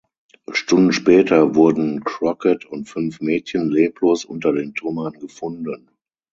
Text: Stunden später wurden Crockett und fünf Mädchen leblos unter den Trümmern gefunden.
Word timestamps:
Stunden 0.51 0.93
später 0.93 1.53
wurden 1.53 2.03
Crockett 2.03 2.65
und 2.65 2.89
fünf 2.89 3.21
Mädchen 3.21 3.69
leblos 3.69 4.25
unter 4.25 4.51
den 4.51 4.73
Trümmern 4.73 5.13
gefunden. 5.19 5.91